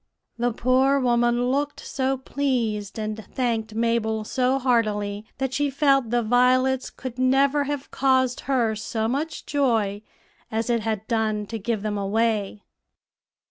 [0.39, 6.23] '"The poor woman looked so pleased, and thanked Mabel so heartily, that she felt the
[6.23, 10.01] violets could never have caused her so much joy
[10.51, 12.63] as it had done to give them away.